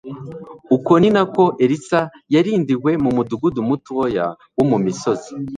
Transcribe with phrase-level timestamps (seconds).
[0.75, 2.01] Uko ni nako Elisa
[2.33, 5.31] yarindiwe mu mudugudu mutoya wo mu misozi.